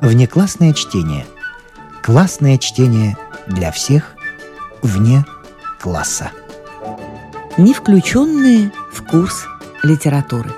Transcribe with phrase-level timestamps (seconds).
[0.00, 1.26] Внеклассное чтение.
[2.02, 4.16] Классное чтение для всех
[4.80, 5.26] вне
[5.78, 6.30] класса.
[7.58, 9.44] Не включенные в курс
[9.82, 10.50] литературы.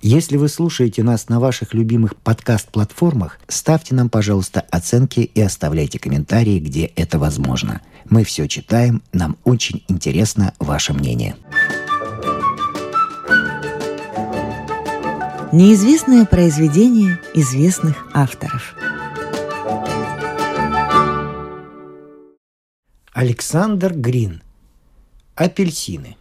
[0.00, 6.58] Если вы слушаете нас на ваших любимых подкаст-платформах, ставьте нам, пожалуйста, оценки и оставляйте комментарии,
[6.58, 7.82] где это возможно.
[8.08, 11.36] Мы все читаем, нам очень интересно ваше мнение.
[15.50, 18.76] Неизвестное произведение известных авторов.
[23.14, 24.42] Александр Грин.
[25.34, 26.18] Апельсины.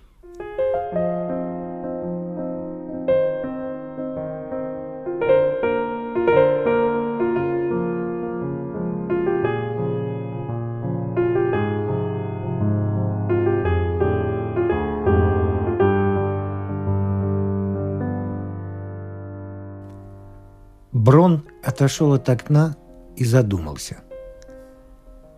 [21.77, 22.75] Отошел от окна
[23.15, 23.97] и задумался.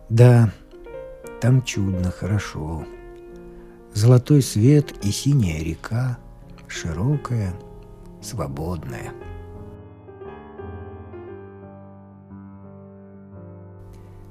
[0.08, 0.50] Да,
[1.42, 2.86] там чудно, хорошо.
[3.92, 6.18] Золотой свет и синяя река,
[6.66, 7.52] широкая,
[8.22, 9.12] свободная.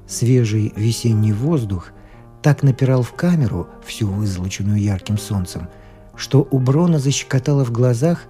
[0.08, 1.92] Свежий весенний воздух
[2.42, 5.70] так напирал в камеру, всю вызолоченную ярким солнцем,
[6.16, 8.24] что у Брона защекотало в глазах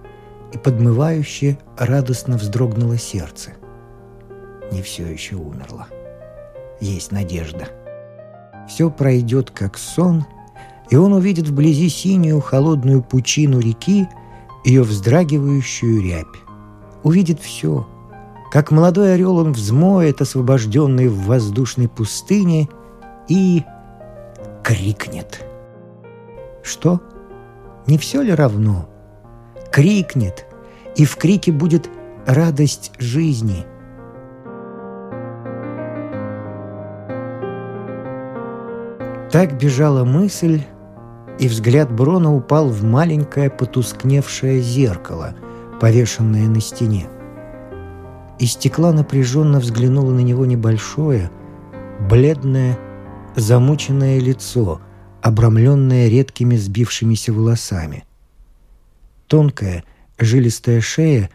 [0.52, 3.52] и подмывающе радостно вздрогнуло сердце.
[4.70, 5.86] Не все еще умерло.
[6.80, 7.68] Есть надежда.
[8.68, 10.24] Все пройдет как сон,
[10.90, 14.08] и он увидит вблизи синюю холодную пучину реки,
[14.64, 16.26] ее вздрагивающую рябь.
[17.02, 17.86] Увидит все.
[18.50, 22.68] Как молодой орел он взмоет, освобожденный в воздушной пустыне,
[23.28, 23.62] и
[24.64, 25.44] крикнет.
[26.62, 27.00] Что?
[27.86, 28.88] Не все ли равно?
[29.70, 30.46] Крикнет,
[30.96, 31.88] и в крике будет
[32.26, 33.64] радость жизни.
[39.30, 40.62] Так бежала мысль,
[41.38, 45.36] и взгляд Брона упал в маленькое потускневшее зеркало,
[45.80, 47.06] повешенное на стене.
[48.40, 51.30] Из стекла напряженно взглянуло на него небольшое,
[52.10, 52.76] бледное,
[53.36, 54.80] замученное лицо,
[55.22, 58.04] обрамленное редкими сбившимися волосами.
[59.28, 59.84] Тонкая,
[60.18, 61.30] жилистая шея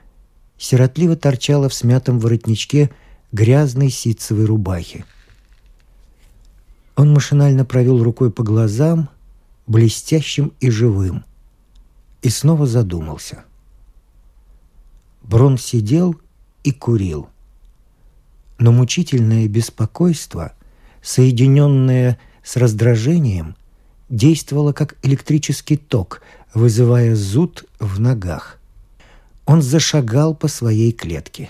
[0.58, 2.90] сиротливо торчала в смятом воротничке
[3.32, 5.06] грязной ситцевой рубахи.
[6.96, 9.10] Он машинально провел рукой по глазам,
[9.68, 11.26] блестящим и живым,
[12.22, 13.44] и снова задумался.
[15.22, 16.16] Брон сидел
[16.64, 17.30] и курил.
[18.58, 20.54] Но мучительное беспокойство,
[21.02, 23.56] соединенное с раздражением,
[24.10, 26.22] действовало как электрический ток,
[26.54, 28.60] вызывая зуд в ногах.
[29.46, 31.50] Он зашагал по своей клетке.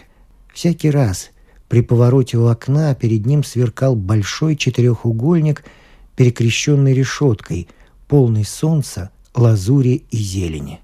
[0.54, 1.32] Всякий раз
[1.68, 5.64] при повороте у окна перед ним сверкал большой четырехугольник,
[6.16, 7.68] перекрещенный решеткой,
[8.08, 10.80] полный солнца, лазури и зелени.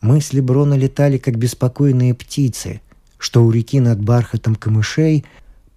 [0.00, 2.82] Мысли Брона летали, как беспокойные птицы,
[3.18, 5.24] что у реки над бархатом камышей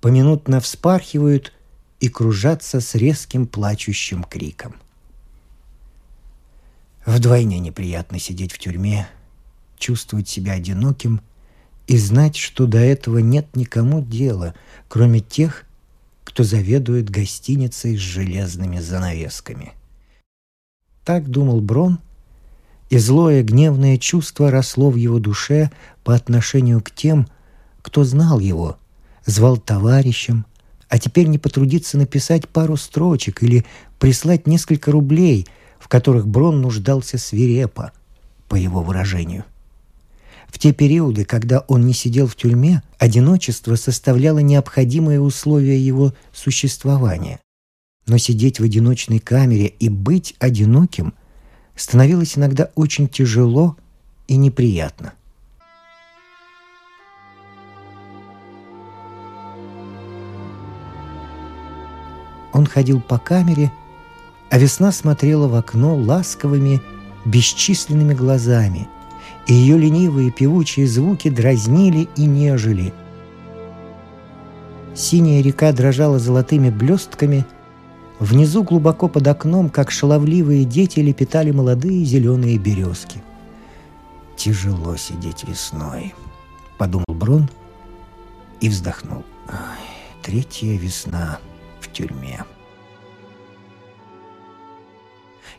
[0.02, 1.54] поминутно вспархивают
[2.02, 4.76] и кружатся с резким плачущим криком.
[7.06, 9.08] Вдвойне неприятно сидеть в тюрьме,
[9.78, 11.22] чувствовать себя одиноким
[11.88, 14.54] и знать, что до этого нет никому дела,
[14.90, 15.64] кроме тех,
[16.24, 19.72] кто заведует гостиницей с железными занавесками.
[21.06, 22.00] Так думал Брон,
[22.90, 25.72] и злое гневное чувство росло в его душе
[26.04, 27.28] по отношению к тем,
[27.82, 28.78] кто знал его,
[29.26, 30.46] звал товарищем,
[30.90, 33.66] а теперь не потрудится написать пару строчек или
[34.00, 35.48] прислать несколько рублей,
[35.80, 37.94] в которых Брон нуждался свирепо,
[38.50, 39.46] по его выражению–
[40.48, 47.40] в те периоды, когда он не сидел в тюрьме, одиночество составляло необходимое условие его существования.
[48.08, 51.14] Но сидеть в одиночной камере и быть одиноким
[51.76, 53.76] становилось иногда очень тяжело
[54.28, 55.14] и неприятно.
[62.54, 63.72] Он ходил по камере,
[64.50, 66.82] а весна смотрела в окно ласковыми,
[67.26, 68.88] бесчисленными глазами–
[69.48, 72.94] и ее ленивые певучие звуки дразнили и нежели.
[74.94, 77.46] Синяя река дрожала золотыми блестками,
[78.20, 83.22] внизу глубоко под окном, как шаловливые дети, лепетали молодые зеленые березки.
[84.36, 86.14] «Тяжело сидеть весной»,—
[86.78, 87.50] подумал Брон
[88.60, 89.24] и вздохнул.
[90.24, 91.40] «Третья весна
[91.80, 92.44] в тюрьме».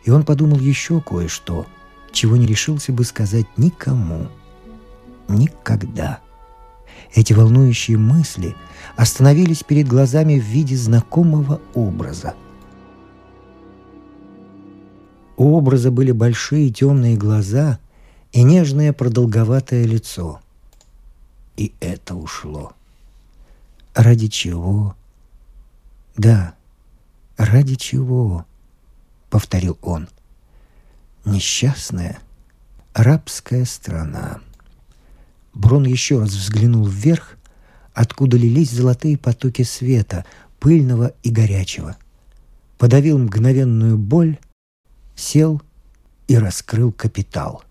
[0.05, 1.67] И он подумал еще кое-что—
[2.13, 4.29] чего не решился бы сказать никому.
[5.29, 6.21] Никогда.
[7.15, 8.55] Эти волнующие мысли
[8.97, 12.35] остановились перед глазами в виде знакомого образа.
[15.37, 17.79] У образа были большие темные глаза
[18.33, 20.41] и нежное продолговатое лицо.
[21.57, 22.73] И это ушло.
[23.95, 24.97] Ради чего?
[26.17, 26.55] Да,
[27.37, 28.47] ради чего?
[29.31, 30.09] Повторил он.
[31.29, 32.19] Несчастная
[32.95, 34.41] рабская страна.
[35.53, 37.37] Брон еще раз взглянул вверх,
[37.93, 40.25] откуда лились золотые потоки света,
[40.59, 41.99] пыльного и горячего.
[42.79, 44.39] Подавил мгновенную боль,
[45.17, 45.61] сел
[46.29, 47.63] и раскрыл капитал.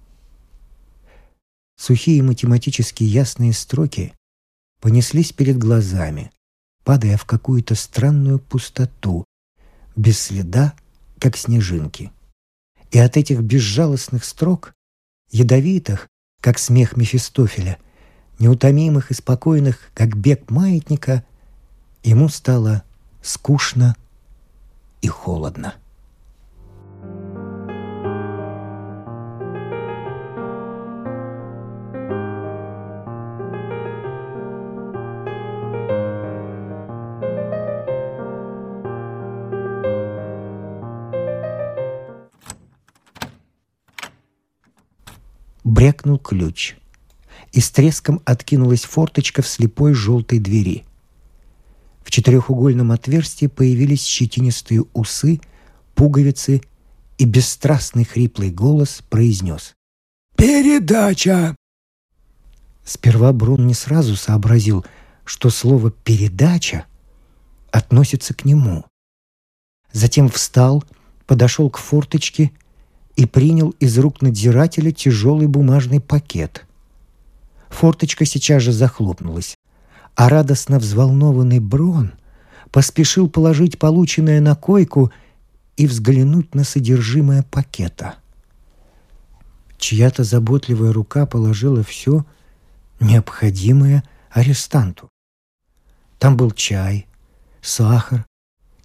[1.77, 4.13] Сухие математически ясные строки
[4.81, 6.31] понеслись перед глазами,
[6.83, 9.25] падая в какую-то странную пустоту,
[9.95, 10.75] без следа,
[11.18, 12.12] как снежинки.
[12.91, 14.73] И от этих безжалостных строк,
[15.29, 16.07] ядовитых,
[16.41, 17.77] как смех Мефистофеля,
[18.39, 21.25] неутомимых и спокойных, как бег маятника,
[22.03, 22.83] ему стало
[23.21, 23.95] скучно
[25.01, 25.75] и холодно.
[45.67, 46.75] Брякнул ключ.
[47.51, 50.85] И с треском откинулась форточка в слепой желтой двери.
[52.03, 55.41] В четырехугольном отверстии появились щетинистые усы,
[55.93, 56.61] пуговицы,
[57.17, 59.73] и бесстрастный хриплый голос произнес
[60.35, 61.55] «Передача!».
[62.85, 64.85] Сперва Брун не сразу сообразил,
[65.25, 66.85] что слово «передача»
[67.71, 68.85] относится к нему.
[69.91, 70.83] Затем встал,
[71.25, 72.51] подошел к форточке
[73.17, 76.65] и принял из рук надзирателя тяжелый бумажный пакет.
[77.67, 79.55] Форточка сейчас же захлопнулась,
[80.15, 82.13] а радостно взволнованный Брон
[82.71, 85.11] поспешил положить полученное на койку
[85.75, 88.15] и взглянуть на содержимое пакета.
[89.77, 92.25] Чья-то заботливая рука положила все
[92.99, 95.09] необходимое арестанту.
[96.19, 97.07] Там был чай,
[97.61, 98.25] сахар,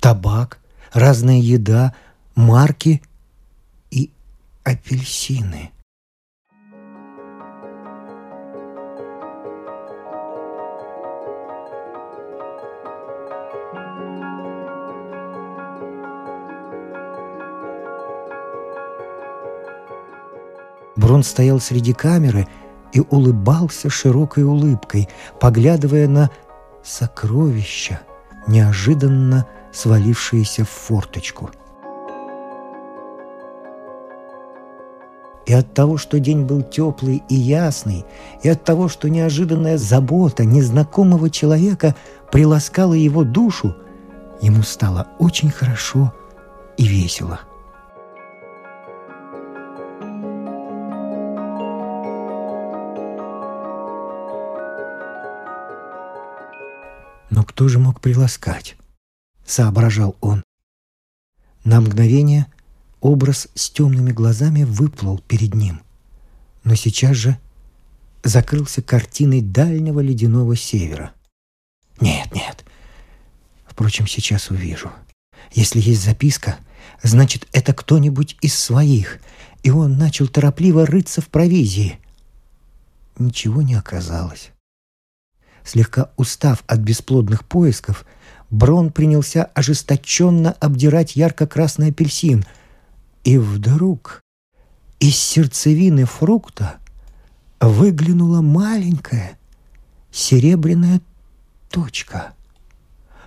[0.00, 0.58] табак,
[0.92, 1.94] разная еда,
[2.34, 3.02] марки
[4.64, 5.70] апельсины.
[20.94, 22.46] Брон стоял среди камеры
[22.92, 25.08] и улыбался широкой улыбкой,
[25.40, 26.30] поглядывая на
[26.84, 28.00] сокровища,
[28.46, 31.50] неожиданно свалившиеся в форточку–
[35.46, 38.04] И от того, что день был теплый и ясный,
[38.42, 41.96] и от того, что неожиданная забота незнакомого человека
[42.30, 43.74] приласкала его душу,
[44.40, 46.14] ему стало очень хорошо
[46.76, 47.40] и весело.
[57.30, 58.76] Но кто же мог приласкать?
[59.44, 60.42] Соображал он.
[61.64, 62.46] На мгновение–
[63.02, 65.82] Образ с темными глазами выплыл перед ним,
[66.62, 67.36] но сейчас же
[68.22, 71.12] закрылся картиной дальнего ледяного севера.
[72.00, 72.64] Нет, нет.
[73.66, 74.92] Впрочем, сейчас увижу.
[75.50, 76.58] Если есть записка,
[77.02, 79.18] значит, это кто-нибудь из своих,
[79.64, 81.98] и он начал торопливо рыться в провизии.
[83.18, 84.52] Ничего не оказалось.
[85.64, 88.06] Слегка устав от бесплодных поисков,
[88.50, 92.44] Брон принялся ожесточенно обдирать ярко-красный апельсин—
[93.24, 94.20] и вдруг
[94.98, 96.78] из сердцевины фрукта
[97.60, 99.38] выглянула маленькая
[100.10, 101.00] серебряная
[101.70, 102.34] точка.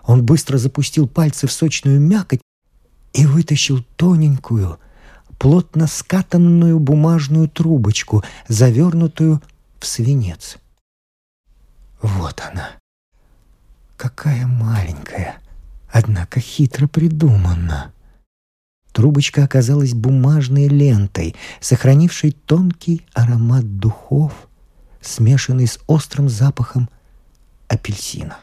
[0.03, 2.41] Он быстро запустил пальцы в сочную мякоть
[3.13, 4.79] и вытащил тоненькую,
[5.39, 9.41] плотно скатанную бумажную трубочку, завернутую
[9.79, 10.57] в свинец.
[12.01, 12.71] Вот она.
[13.97, 15.41] Какая маленькая,
[15.89, 17.94] однако хитро придумана.
[18.95, 24.47] Трубочка оказалась бумажной лентой, сохранившей тонкий аромат духов,
[25.01, 26.89] смешанный с острым запахом
[27.67, 28.37] апельсина.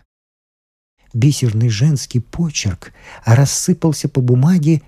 [1.15, 2.93] Бисерный женский почерк
[3.25, 4.83] рассыпался по бумаге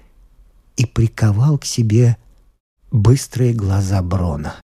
[0.76, 2.18] и приковал к себе
[2.92, 4.56] быстрые глаза Брона.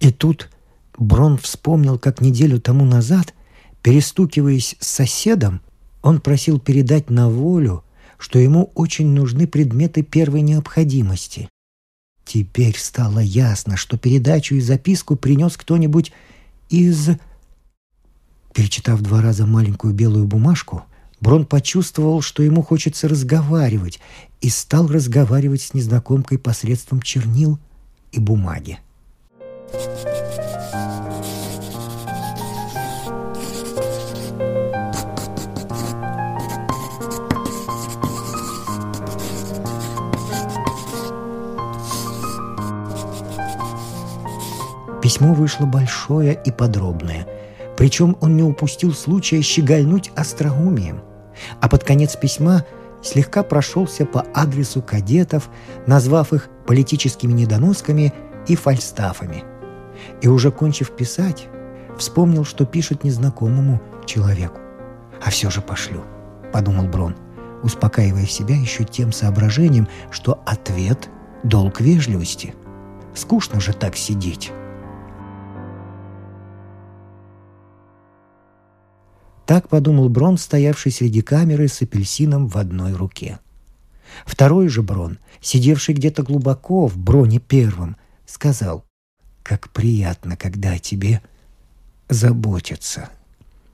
[0.07, 0.49] И тут
[0.97, 3.33] Брон вспомнил, как неделю тому назад,
[3.81, 5.59] перестукиваясь с соседом,
[6.01, 7.83] он просил передать на волю,
[8.17, 11.49] что ему очень нужны предметы первой необходимости.
[12.23, 16.13] Теперь стало ясно, что передачу и записку принес кто-нибудь
[16.69, 17.09] из...
[18.53, 20.83] Перечитав два раза маленькую белую бумажку,
[21.19, 23.99] Брон почувствовал, что ему хочется разговаривать,
[24.39, 27.59] и стал разговаривать с незнакомкой посредством чернил
[28.13, 28.79] и бумаги.
[45.01, 47.27] Письмо вышло большое и подробное.
[47.75, 51.01] Причем он не упустил случая щегольнуть остроумием.
[51.61, 52.65] А под конец письма
[53.01, 55.49] слегка прошелся по адресу кадетов,
[55.85, 58.13] назвав их политическими недоносками
[58.47, 59.56] и фальстафами.
[60.21, 61.47] И уже кончив писать,
[61.97, 64.59] вспомнил, что пишет незнакомому человеку.
[65.23, 66.03] «А все же пошлю»,—
[66.53, 67.15] подумал Брон,
[67.63, 71.09] успокаивая себя еще тем соображением, что ответ—
[71.43, 72.53] долг вежливости.
[73.13, 74.51] Скучно же так сидеть.
[79.45, 83.39] Так подумал Брон, стоявший среди камеры с апельсином в одной руке.
[84.25, 87.95] Второй же Брон, сидевший где-то глубоко в Броне первом,
[88.25, 88.83] сказал,
[89.47, 91.21] «Как приятно, когда о тебе
[92.09, 93.09] заботятся.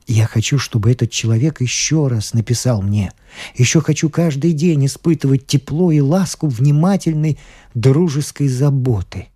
[0.06, 3.12] Я хочу, чтобы этот человек еще раз написал мне.
[3.56, 7.40] Еще хочу каждый день испытывать тепло и ласку внимательной
[7.74, 9.26] дружеской заботы».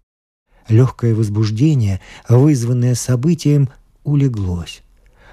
[0.69, 3.71] Легкое возбуждение, вызванное событием,
[4.05, 4.83] улеглось.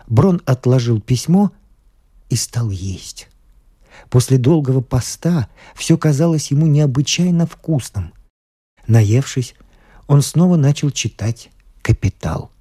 [0.08, 1.52] Брон отложил письмо
[2.32, 3.28] и стал есть.
[4.10, 8.12] После долгого поста все казалось ему необычайно вкусным.
[8.88, 9.54] Наевшись,
[10.08, 11.50] он снова начал читать
[11.82, 12.52] «Капитал»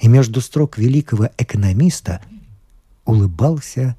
[0.00, 2.22] и между строк великого экономиста
[3.04, 3.96] улыбался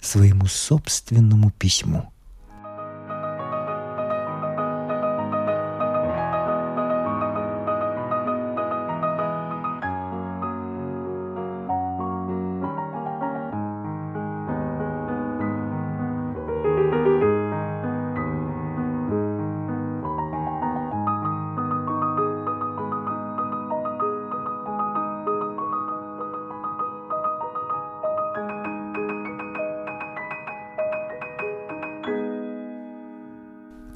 [0.00, 2.12] своему собственному письму.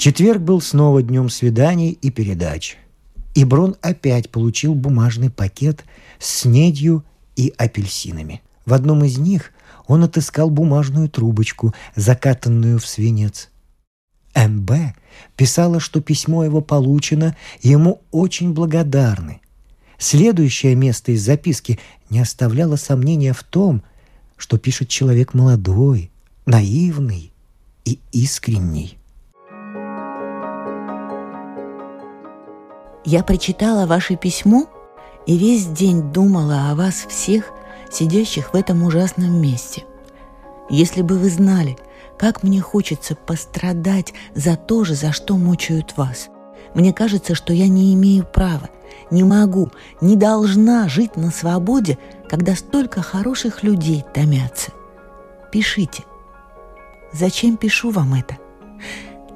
[0.03, 2.77] Четверг был снова днем свиданий и передач.
[3.37, 5.85] И Брон опять получил бумажный пакет
[6.19, 7.05] с снедью
[7.37, 8.43] и апельсинами.
[8.67, 9.53] В одном из них
[9.87, 13.49] он отыскал бумажную трубочку, закатанную в свинец.
[14.35, 14.73] МБ
[15.37, 19.41] писала, что письмо его получено, и ему очень благодарны.
[19.99, 21.79] Следующее место из записки
[22.11, 23.85] не оставляло сомнения в том,
[24.37, 26.11] что пишет человек молодой,
[26.45, 27.33] наивный
[27.85, 28.99] и искренний.
[33.05, 34.67] Я прочитала ваше письмо
[35.27, 37.51] и весь день думала о вас всех,
[37.91, 39.85] сидящих в этом ужасном месте.
[40.71, 41.77] Если бы вы знали,
[42.19, 46.29] как мне хочется пострадать за то же, за что мучают вас.
[46.75, 48.71] Мне кажется, что я не имею права,
[49.11, 54.71] не могу, не должна жить на свободе, когда столько хороших людей томятся.
[55.51, 56.05] Пишите.
[57.13, 58.39] Зачем пишу вам это?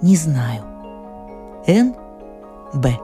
[0.01, 0.65] Не знаю.
[1.67, 1.95] Н.
[2.73, 2.99] Б.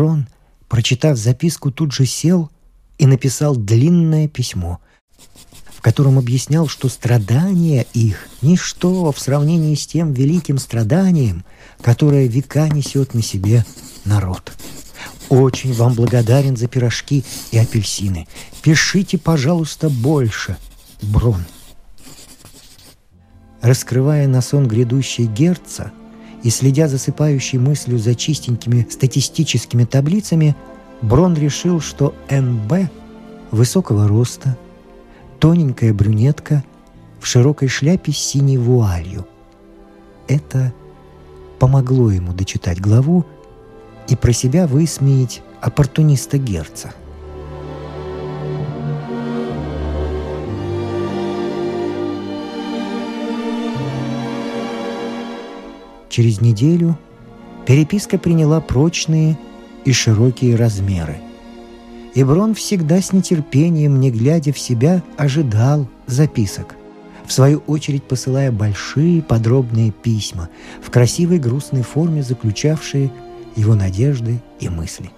[0.00, 0.28] Брон,
[0.66, 2.48] прочитав записку, тут же сел
[2.96, 4.80] и написал длинное письмо,
[5.76, 11.44] в котором объяснял, что страдания их– ничто в сравнении с тем великим страданием,
[11.82, 13.66] которое века несет на себе
[14.06, 14.54] народ.
[15.28, 18.26] Очень вам благодарен за пирожки и апельсины.
[18.62, 20.56] Пишите, пожалуйста, больше.
[21.02, 21.44] Брон.
[23.60, 25.92] Раскрывая на сон грядущий герца–
[26.42, 30.56] и следя засыпающей мыслью за чистенькими статистическими таблицами,
[31.02, 32.90] Брон решил, что НБ
[33.50, 34.56] высокого роста,
[35.38, 36.62] тоненькая брюнетка
[37.20, 39.26] в широкой шляпе с синей вуалью.
[40.28, 40.72] Это
[41.58, 43.26] помогло ему дочитать главу
[44.08, 46.92] и про себя высмеять оппортуниста Герца–
[56.10, 56.98] Через неделю
[57.66, 59.38] переписка приняла прочные
[59.84, 61.18] и широкие размеры.
[62.14, 66.74] И Брон всегда с нетерпением, не глядя в себя, ожидал записок,
[67.24, 70.48] в свою очередь посылая большие подробные письма
[70.82, 73.12] в красивой грустной форме, заключавшие
[73.54, 75.10] его надежды и мысли.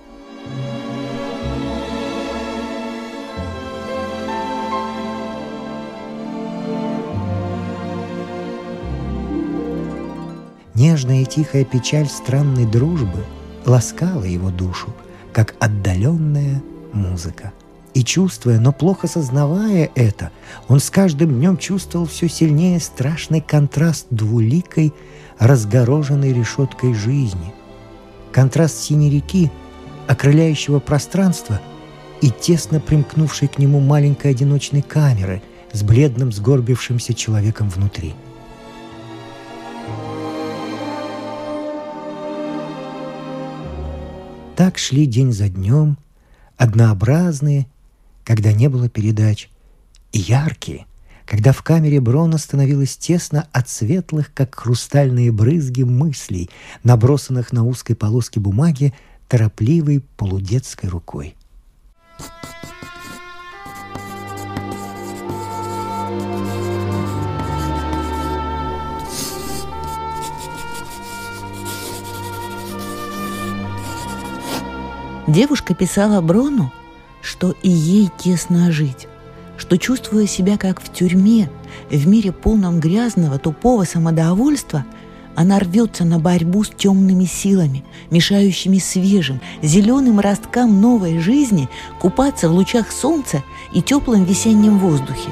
[11.02, 13.24] Нежная и тихая печаль странной дружбы
[13.66, 14.94] ласкала его душу,
[15.32, 17.52] как отдаленная музыка.
[17.92, 20.30] И чувствуя, но плохо сознавая это,
[20.68, 24.94] он с каждым днем чувствовал все сильнее страшный контраст двуликой,
[25.40, 27.52] разгороженной решеткой жизни.
[28.30, 29.50] Контраст синей реки,
[30.06, 31.60] окрыляющего пространства
[32.20, 35.42] и тесно примкнувшей к нему маленькой одиночной камеры
[35.72, 38.14] с бледным сгорбившимся человеком внутри–
[44.56, 45.96] Так шли день за днем,
[46.58, 47.66] однообразные,
[48.24, 49.48] когда не было передач,
[50.12, 50.86] и яркие,
[51.24, 56.50] когда в камере Брона становилось тесно от светлых, как хрустальные брызги мыслей,
[56.84, 58.92] набросанных на узкой полоске бумаги
[59.26, 61.34] торопливой полудетской рукой.
[75.32, 76.70] Девушка писала Брону,
[77.22, 79.08] что и ей тесно жить,
[79.56, 81.48] что, чувствуя себя как в тюрьме,
[81.90, 84.84] в мире полном грязного, тупого самодовольства,
[85.34, 92.52] она рвется на борьбу с темными силами, мешающими свежим, зеленым росткам новой жизни купаться в
[92.52, 95.30] лучах солнца и теплом весеннем воздухе.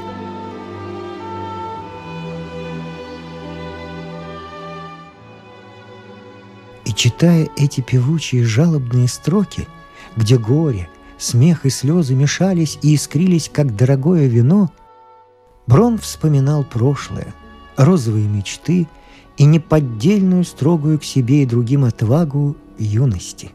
[6.85, 9.67] И читая эти певучие жалобные строки–
[10.15, 14.71] где горе, смех и слезы мешались и искрились, как дорогое вино,
[15.67, 17.33] Брон вспоминал прошлое,
[17.77, 18.87] розовые мечты
[19.37, 23.51] и неподдельную строгую к себе и другим отвагу юности.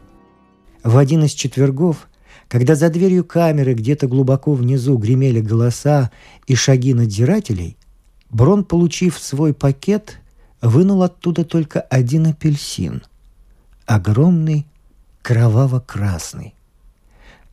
[0.83, 2.07] В один из четвергов,
[2.47, 6.11] когда за дверью камеры где-то глубоко внизу гремели голоса
[6.47, 7.77] и шаги надзирателей,
[8.29, 10.19] Брон, получив свой пакет,
[10.61, 13.03] вынул оттуда только один апельсин.
[13.85, 14.65] Огромный
[15.27, 16.53] кроваво-красный.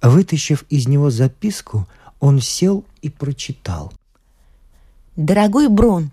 [0.00, 1.88] Вытащив из него записку,
[2.20, 3.92] он сел и прочитал.
[5.16, 6.12] «Дорогой Брон,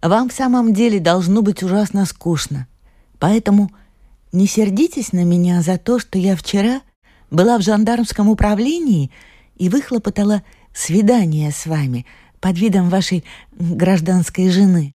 [0.00, 2.68] вам в самом деле должно быть ужасно скучно,
[3.18, 3.72] поэтому
[4.30, 6.82] не сердитесь на меня за то, что я вчера
[7.32, 9.10] была в жандармском управлении
[9.56, 12.06] и выхлопотала свидание с вами
[12.38, 13.24] под видом вашей
[13.58, 14.94] гражданской жены.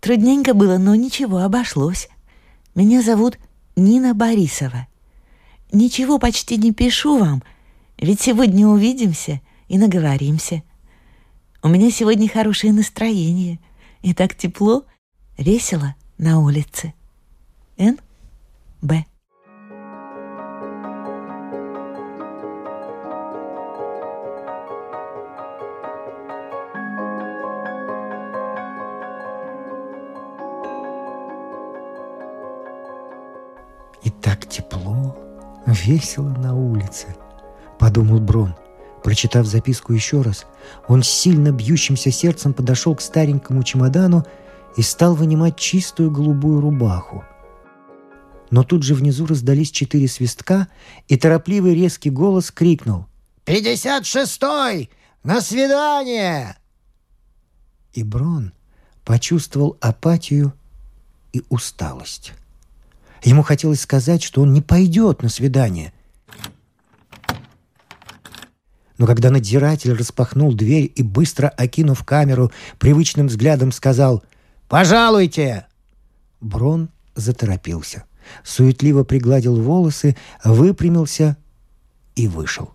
[0.00, 2.10] Трудненько было, но ничего, обошлось.
[2.74, 3.38] Меня зовут
[3.76, 4.88] Нина Борисова.
[5.72, 7.42] Ничего почти не пишу вам,
[7.98, 10.62] ведь сегодня увидимся и наговоримся.
[11.62, 13.58] У меня сегодня хорошее настроение,
[14.02, 14.84] и так тепло,
[15.36, 16.94] весело на улице.
[17.76, 17.98] Н.
[18.80, 19.04] Б.
[35.86, 37.14] весело на улице»,—
[37.78, 38.54] подумал Брон.
[39.04, 40.46] Прочитав записку еще раз,
[40.88, 44.26] он с сильно бьющимся сердцем подошел к старенькому чемодану
[44.76, 47.24] и стал вынимать чистую голубую рубаху.
[48.50, 50.68] Но тут же внизу раздались четыре свистка,
[51.08, 53.06] и торопливый резкий голос крикнул
[53.44, 54.90] «Пятьдесят шестой!
[55.22, 56.56] На свидание!»
[57.92, 58.52] И Брон
[59.04, 60.52] почувствовал апатию
[61.32, 62.32] и усталость.
[63.26, 65.92] Ему хотелось сказать, что он не пойдет на свидание.
[68.98, 74.22] Но когда надзиратель распахнул дверь и, быстро окинув камеру, привычным взглядом сказал
[74.68, 75.66] «Пожалуйте!»,
[76.40, 78.04] Брон заторопился,
[78.44, 81.36] суетливо пригладил волосы, выпрямился
[82.14, 82.70] и вышел.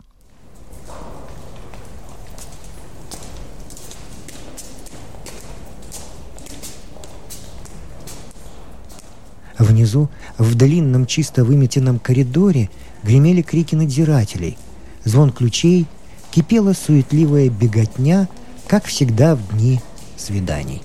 [9.62, 12.72] Внизу, в длинном чисто выметенном коридоре,
[13.04, 14.58] гремели крики надзирателей.
[15.04, 15.86] Звон ключей,
[16.32, 18.28] кипела суетливая беготня,
[18.66, 19.80] как всегда в дни
[20.18, 20.82] свиданий.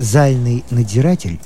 [0.00, 1.38] Зальный надзиратель,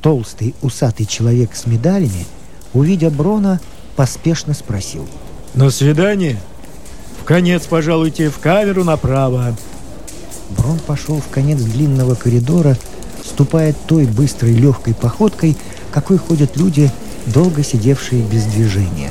[0.00, 2.24] толстый усатый человек с медалями,
[2.72, 3.60] увидя Брона,
[3.94, 5.06] поспешно спросил.
[5.52, 6.40] «На свидание?
[7.20, 9.54] В конец, пожалуйте, в камеру направо».
[10.56, 12.74] Брон пошел в конец длинного коридора,
[13.28, 15.56] ступая той быстрой легкой походкой,
[15.92, 16.90] какой ходят люди,
[17.26, 19.10] долго сидевшие без движения.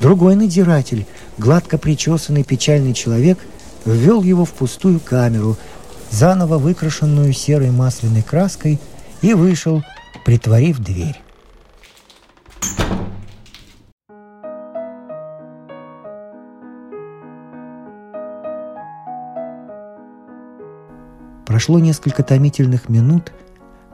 [0.00, 1.06] Другой надзиратель,
[1.38, 3.38] гладко причесанный печальный человек,
[3.84, 5.56] ввел его в пустую камеру,
[6.10, 8.78] заново выкрашенную серой масляной краской,
[9.22, 9.82] и вышел,
[10.24, 11.23] притворив дверь.
[21.54, 23.32] Прошло несколько томительных минут,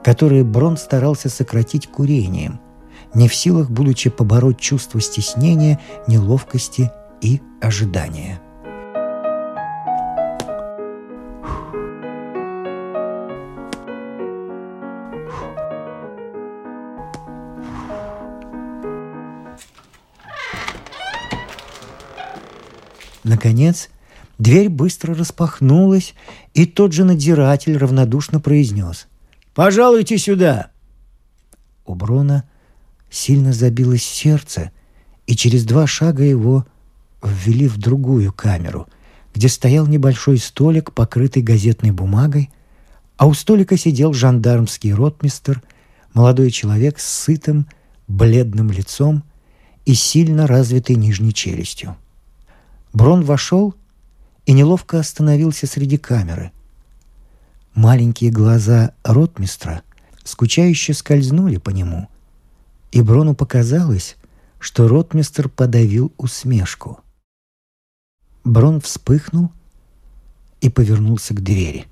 [0.03, 2.59] которые Брон старался сократить курением,
[3.13, 6.89] не в силах, будучи побороть чувство стеснения, неловкости
[7.21, 8.41] и ожидания.
[23.23, 23.89] Наконец,
[24.41, 26.15] Дверь быстро распахнулась,
[26.55, 29.05] и тот же надзиратель равнодушно произнес
[29.53, 30.71] «Пожалуйте сюда!»
[31.85, 32.49] У Брона
[33.11, 34.71] сильно забилось сердце,
[35.27, 36.65] и через два шага его
[37.21, 38.87] ввели в другую камеру,
[39.35, 42.49] где стоял небольшой столик, покрытый газетной бумагой,
[43.17, 45.61] а у столика сидел жандармский ротмистер,
[46.15, 47.67] молодой человек с сытым,
[48.07, 49.23] бледным лицом
[49.85, 51.95] и сильно развитой нижней челюстью.
[52.91, 53.75] Брон вошел
[54.45, 56.51] и неловко остановился среди камеры.
[57.73, 59.81] Маленькие глаза ротмистра
[60.23, 62.09] скучающе скользнули по нему,
[62.91, 64.17] и Брону показалось,
[64.59, 66.99] что ротмистр подавил усмешку.
[68.43, 69.51] Брон вспыхнул
[70.61, 71.87] и повернулся к двери.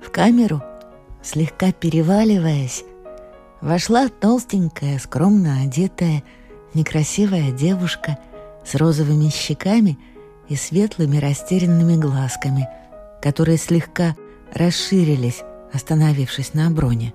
[0.00, 0.62] В камеру,
[1.22, 2.84] слегка переваливаясь,
[3.62, 6.22] вошла толстенькая, скромно одетая,
[6.74, 8.18] некрасивая девушка
[8.66, 9.98] с розовыми щеками
[10.48, 12.68] и светлыми растерянными глазками,
[13.22, 14.16] которые слегка
[14.52, 17.14] расширились, остановившись на броне.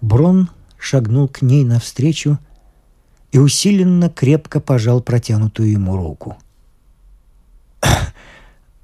[0.00, 2.38] Брон шагнул к ней навстречу
[3.30, 6.36] и усиленно крепко пожал протянутую ему руку.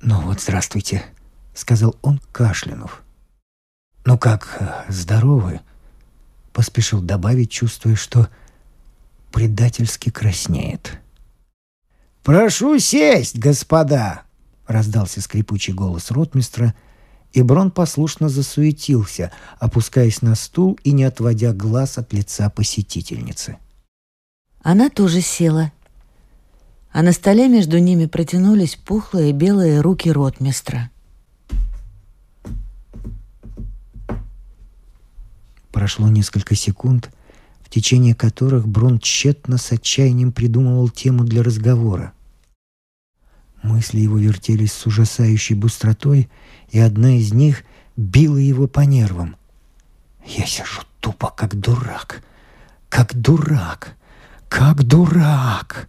[0.00, 1.04] «Ну вот, здравствуйте»,
[1.58, 3.02] сказал он, кашлянув.
[4.04, 5.60] «Ну как, здоровы?»—
[6.52, 8.28] поспешил добавить, чувствуя, что
[9.32, 10.98] предательски краснеет.
[12.22, 14.22] «Прошу сесть, господа!»—
[14.66, 16.74] раздался скрипучий голос ротмистра,
[17.32, 23.58] и Брон послушно засуетился, опускаясь на стул и не отводя глаз от лица посетительницы.
[24.62, 25.72] Она тоже села,
[26.90, 30.90] а на столе между ними протянулись пухлые белые руки ротмистра—
[35.78, 37.08] Прошло несколько секунд,
[37.62, 42.12] в течение которых Брон тщетно с отчаянием придумывал тему для разговора.
[43.62, 46.28] Мысли его вертелись с ужасающей быстротой,
[46.70, 47.62] и одна из них
[47.96, 49.36] била его по нервам.
[50.26, 52.24] «Я сижу тупо, как дурак,
[52.88, 53.94] как дурак,
[54.48, 55.88] как дурак!»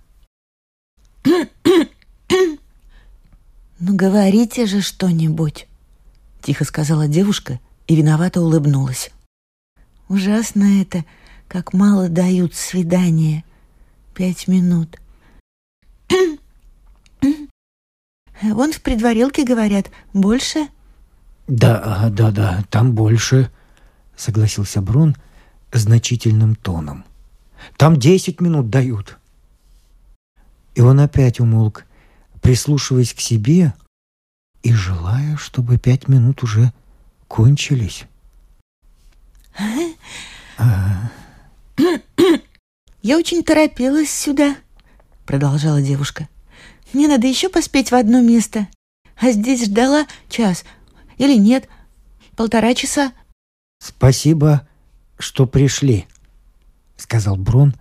[3.79, 5.67] «Ну говорите же что-нибудь»,—
[6.43, 9.09] тихо сказала девушка и виновато улыбнулась.
[10.09, 11.05] Ужасно это,
[11.47, 13.45] как мало дают свидания.
[14.15, 14.99] Пять минут.
[18.41, 20.67] Вон в предварилке говорят, больше?
[21.47, 23.51] Да, да, да, там больше,
[24.17, 25.15] согласился Брун
[25.71, 27.05] значительным тоном.
[27.77, 29.19] Там десять минут дают.
[30.73, 31.85] И он опять умолк,
[32.41, 33.73] прислушиваясь к себе
[34.63, 36.73] и желая, чтобы пять минут уже
[37.27, 38.05] кончились.
[43.01, 44.57] «Я очень торопилась сюда»,—
[45.25, 46.27] продолжала девушка.
[46.93, 48.67] «Мне надо еще поспеть в одно место.
[49.17, 50.63] А здесь ждала час.
[51.17, 51.67] Или нет,
[52.35, 53.13] полтора часа».
[53.79, 54.67] «Спасибо,
[55.17, 56.07] что пришли»,—
[56.97, 57.75] сказал Брон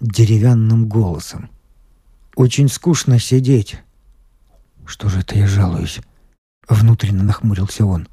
[0.00, 1.50] деревянным голосом.
[2.36, 3.76] «Очень скучно сидеть».
[4.86, 6.00] «Что же это я жалуюсь?»—
[6.68, 8.06] внутренне нахмурился он.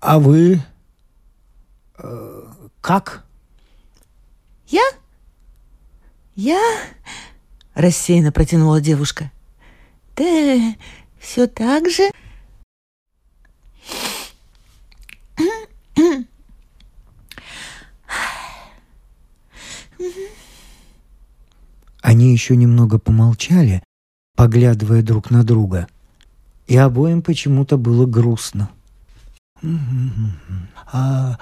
[0.00, 0.62] «А вы
[2.80, 3.24] как?
[4.66, 4.82] Я?
[6.34, 6.60] Я?
[7.74, 9.30] Рассеянно протянула девушка.
[10.14, 10.76] Ты
[11.18, 12.10] все так же?
[22.02, 23.82] Они еще немного помолчали,
[24.34, 25.86] поглядывая друг на друга,
[26.66, 28.70] и обоим почему-то было грустно.
[30.92, 31.38] А,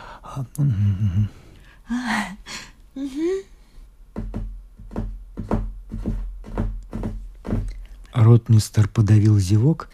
[8.12, 9.88] Ротмистер подавил зевок,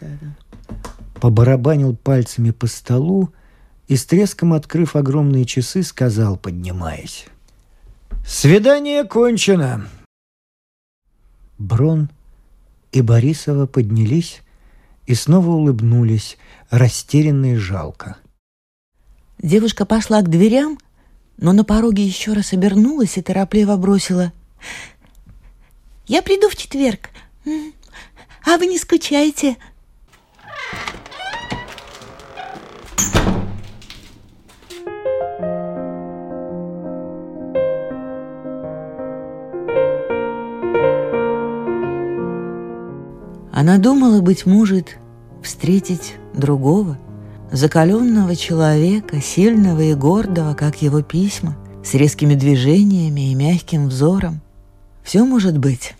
[1.21, 3.31] побарабанил пальцами по столу
[3.87, 7.27] и с треском, открыв огромные часы, сказал, поднимаясь.
[8.25, 9.87] «Свидание кончено!»
[11.59, 12.09] Брон
[12.91, 14.41] и Борисова поднялись
[15.05, 16.37] и снова улыбнулись,
[16.69, 18.17] растерянно и жалко.
[19.37, 20.79] Девушка пошла к дверям,
[21.37, 24.33] но на пороге еще раз обернулась и торопливо бросила.
[26.07, 27.09] «Я приду в четверг.
[28.45, 29.57] А вы не скучаете?»
[43.67, 44.99] Она думала, быть может,
[45.41, 46.99] встретить другого,
[47.51, 54.39] закаленного человека, сильного и гордого, как его письма, с резкими движениями и мягким взором.
[55.01, 55.95] Все может быть.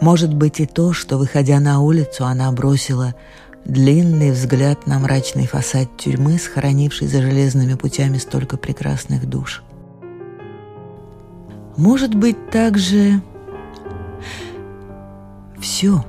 [0.00, 3.14] Может быть и то, что, выходя на улицу, она бросила
[3.64, 9.62] длинный взгляд на мрачный фасад тюрьмы, схоронивший за железными путями столько прекрасных душ.
[11.76, 13.22] Может быть также
[15.60, 16.04] все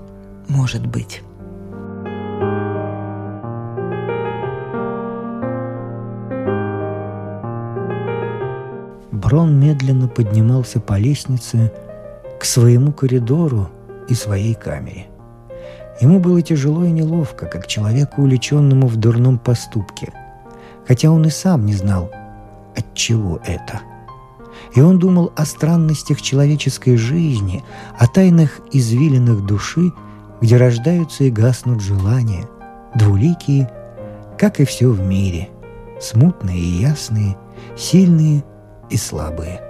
[0.48, 1.22] может быть.
[9.12, 11.72] Брон медленно поднимался по лестнице
[12.40, 13.70] к своему коридору
[14.08, 15.08] и своей камере.
[16.00, 20.14] Ему было тяжело и неловко, как человеку, увлеченному в дурном поступке,
[20.88, 22.12] хотя он и сам не знал,
[22.76, 23.82] от чего это.
[24.76, 27.64] И он думал о странностях человеческой жизни,
[27.98, 29.92] о тайнах извилинах души–
[30.42, 32.48] где рождаются и гаснут желания,
[32.96, 33.70] двуликие,
[34.38, 35.50] как и все в мире,
[36.00, 37.36] смутные и ясные,
[37.76, 38.44] сильные
[38.90, 39.62] и слабые.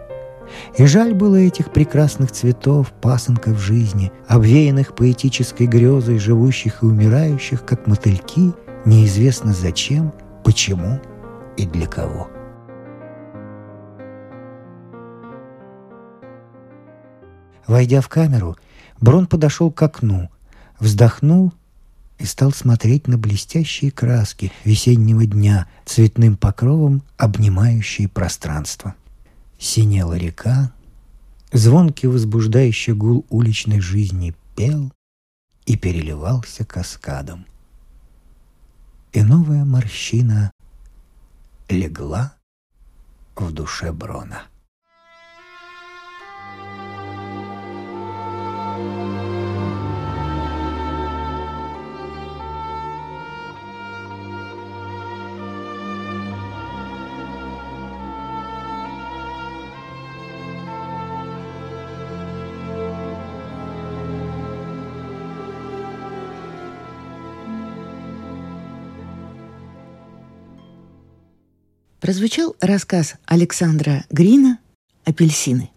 [0.77, 7.88] И жаль было этих прекрасных цветов, пасынков жизни, обвеянных поэтической грезой, живущих и умирающих, как
[7.88, 8.53] мотыльки,
[8.86, 10.99] неизвестно зачем, почему
[11.58, 12.30] и для кого.
[17.67, 18.56] Войдя в камеру,
[19.01, 20.30] Брон подошел к окну,
[20.79, 21.53] вздохнул
[22.17, 28.95] и стал смотреть на блестящие краски весеннего дня, цветным покровом обнимающие пространство.
[29.59, 30.71] Синела река,
[31.51, 34.91] звонкий возбуждающий гул уличной жизни пел
[35.65, 37.45] и переливался каскадом.
[39.13, 40.51] И новая морщина
[41.69, 42.35] легла
[43.35, 44.43] в душе Брона.
[72.07, 74.59] Прозвучал рассказ Александра Грина
[75.03, 75.71] «Апельсины».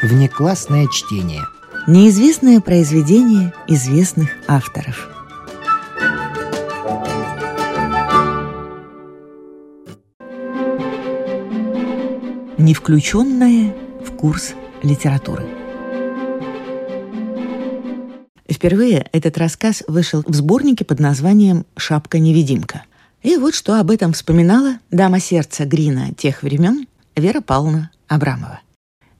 [0.00, 1.42] Внеклассное чтение.
[1.86, 5.10] Неизвестное произведение известных авторов.
[12.56, 15.65] Не включенное в курс литературы.
[18.56, 22.84] Впервые этот рассказ вышел в сборнике под названием «Шапка-невидимка».
[23.22, 28.60] И вот что об этом вспоминала дама сердца Грина тех времен Вера Павловна Абрамова.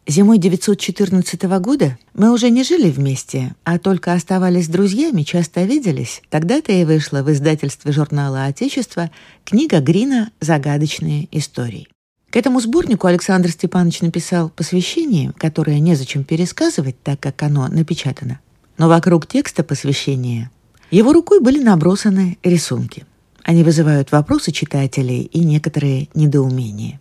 [0.07, 6.23] Зимой 914 года мы уже не жили вместе, а только оставались друзьями, часто виделись.
[6.31, 9.11] Тогда-то и вышла в издательстве журнала «Отечество»
[9.45, 11.89] книга Грина «Загадочные истории».
[12.31, 18.41] К этому сборнику Александр Степанович написал посвящение, которое незачем пересказывать, так как оно напечатано
[18.79, 20.51] но вокруг текста посвящения
[20.91, 23.07] его рукой были набросаны рисунки.
[23.43, 27.01] Они вызывают вопросы читателей и некоторые недоумения.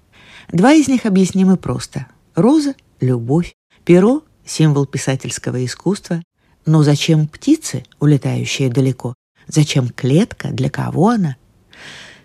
[0.52, 2.08] Два из них объяснимы просто.
[2.36, 6.22] Роза— любовь, перо— символ писательского искусства.
[6.66, 9.16] Но зачем птицы, улетающие далеко?
[9.48, 10.50] Зачем клетка?
[10.50, 11.36] Для кого она?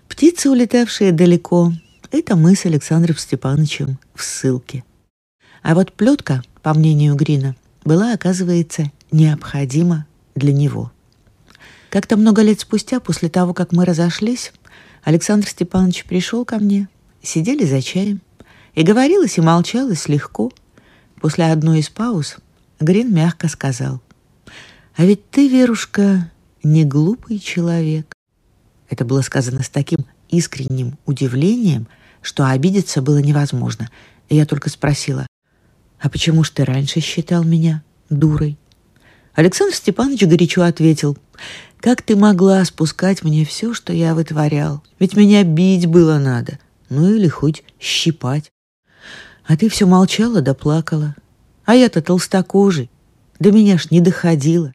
[0.08, 1.72] Птицы, улетавшие далеко—
[2.10, 4.84] это мы с Александром Степановичем в ссылке.
[5.62, 10.92] А вот плетка, по мнению Грина, была, оказывается, необходима для него.
[11.90, 14.52] Как-то много лет спустя, после того, как мы разошлись,
[15.02, 16.88] Александр Степанович пришел ко мне,
[17.22, 18.20] сидели за чаем,
[18.74, 20.52] и говорилось и молчалось легко.
[21.20, 22.36] После одной из пауз
[22.78, 24.00] Грин мягко сказал,
[24.96, 26.30] «А ведь ты, Верушка,
[26.62, 28.12] не глупый человек.
[28.88, 31.88] Это было сказано с таким искренним удивлением,
[32.22, 33.90] что обидеться было невозможно.
[34.28, 35.26] И я только спросила,
[35.98, 38.58] «А почему ж ты раньше считал меня дурой?»
[39.34, 41.16] Александр Степанович горячо ответил,
[41.78, 44.82] «Как ты могла спускать мне все, что я вытворял?
[44.98, 48.50] Ведь меня бить было надо, ну или хоть щипать.
[49.46, 51.14] А ты все молчала да плакала.
[51.64, 52.90] А я-то толстокожий,
[53.38, 54.72] до меня ж не доходило.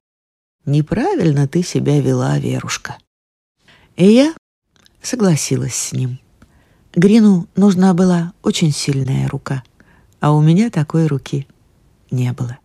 [0.65, 2.98] Неправильно ты себя вела, Верушка».
[3.98, 4.34] И я
[5.02, 6.20] согласилась с ним.
[6.96, 9.63] Грину нужна была очень сильная рука,
[10.22, 11.46] а у меня такой руки
[12.10, 12.58] не было.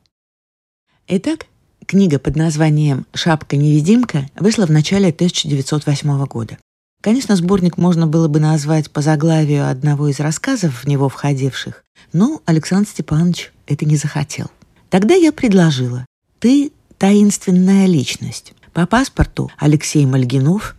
[1.09, 1.47] Итак,
[1.91, 6.57] Книга под названием «Шапка-невидимка» вышла в начале 1908 года.
[7.03, 12.43] Конечно, сборник можно было бы назвать по заглавию одного из рассказов в него входивших, но
[12.45, 14.47] Александр Степанович это не захотел.
[14.89, 16.07] Тогда я предложила
[16.39, 18.53] «Ты таинственная личность».
[18.73, 20.77] По паспорту Алексей Мальгинов,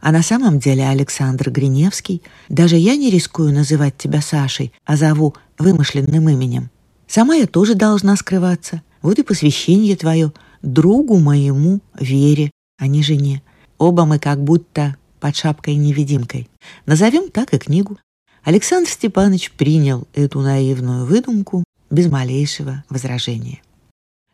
[0.00, 2.22] а на самом деле Александр Гриневский.
[2.48, 6.70] Даже я не рискую называть тебя Сашей, а зову вымышленным именем.
[7.06, 8.80] Сама я тоже должна скрываться.
[9.04, 13.42] Вот и посвящение твое другу моему Вере, а не жене.
[13.76, 16.48] Оба мы как будто под шапкой-невидимкой.
[16.86, 17.98] Назовем так и книгу.
[18.44, 23.60] Александр Степанович принял эту наивную выдумку без малейшего возражения.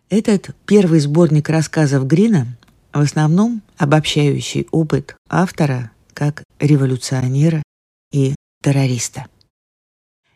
[0.08, 2.56] Этот первый сборник рассказов Грина
[2.92, 7.60] в основном обобщающий опыт автора как революционера
[8.12, 9.26] и террориста.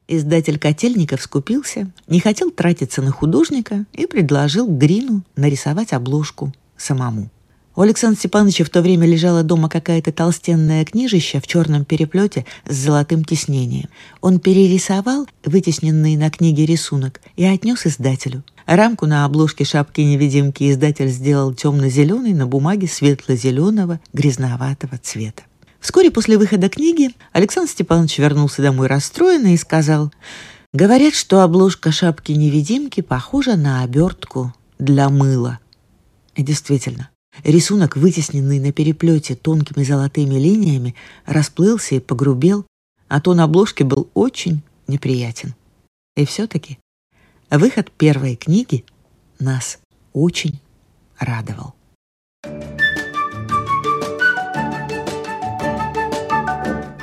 [0.06, 7.30] Издатель Котельников скупился, не хотел тратиться на художника и предложил Грину нарисовать обложку самому.
[7.76, 12.76] У Александра Степановича в то время лежала дома какая-то толстенная книжища в черном переплете с
[12.76, 13.88] золотым тиснением.
[14.20, 18.44] Он перерисовал вытесненный на книге рисунок и отнес издателю.
[18.66, 25.42] Рамку на обложке шапки-невидимки издатель сделал темно-зеленой на бумаге светло-зеленого грязноватого цвета.
[25.84, 30.10] Вскоре после выхода книги Александр Степанович вернулся домой расстроенный и сказал,
[30.72, 35.58] «Говорят, что обложка шапки-невидимки похожа на обертку для мыла».
[36.36, 37.10] И действительно,
[37.44, 40.94] рисунок, вытесненный на переплете тонкими золотыми линиями,
[41.26, 42.66] расплылся и погрубел,
[43.08, 45.54] а тон обложки был очень неприятен.
[46.16, 46.78] И все-таки
[47.50, 48.86] выход первой книги
[49.38, 49.80] нас
[50.14, 50.58] очень
[51.18, 51.74] радовал.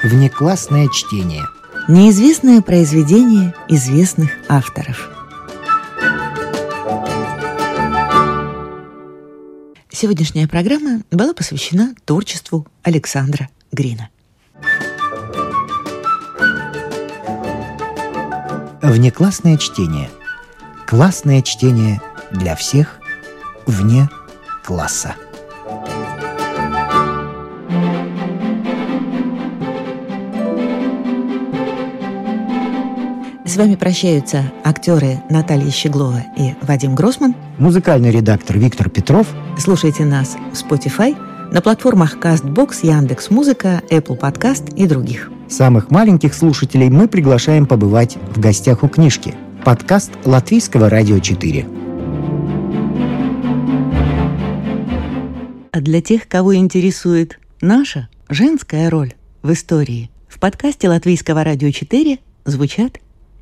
[0.03, 1.45] Внеклассное чтение.
[1.87, 5.11] Неизвестное произведение известных авторов.
[9.91, 14.09] Сегодняшняя программа была посвящена творчеству Александра Грина.
[18.81, 20.09] Внеклассное чтение.
[20.87, 22.99] Классное чтение для всех
[23.67, 24.09] вне
[24.63, 25.13] класса.
[33.51, 37.35] С вами прощаются актеры Наталья Щеглова и Вадим Гросман.
[37.57, 39.27] Музыкальный редактор Виктор Петров.
[39.59, 41.17] Слушайте нас в Spotify,
[41.51, 45.29] на платформах CastBox, Яндекс Музыка, Apple Podcast и других.
[45.49, 49.35] Самых маленьких слушателей мы приглашаем побывать в гостях у книжки.
[49.65, 51.67] Подкаст Латвийского радио 4.
[55.73, 62.17] А для тех, кого интересует наша женская роль в истории, в подкасте Латвийского радио 4
[62.45, 62.99] звучат